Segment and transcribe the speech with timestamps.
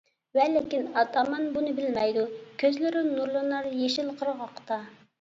[0.37, 2.25] ۋە لېكىن ئاتامان بۇنى بىلمەيدۇ،
[2.65, 4.85] كۆزلىرى نۇرلىنار يېشىل قىرغاقتا.